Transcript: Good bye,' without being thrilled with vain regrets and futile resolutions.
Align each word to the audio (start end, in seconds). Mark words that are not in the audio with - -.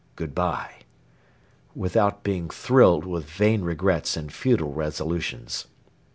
Good 0.15 0.33
bye,' 0.33 0.81
without 1.75 2.23
being 2.23 2.49
thrilled 2.49 3.05
with 3.05 3.29
vain 3.29 3.61
regrets 3.61 4.17
and 4.17 4.33
futile 4.33 4.73
resolutions. 4.73 5.67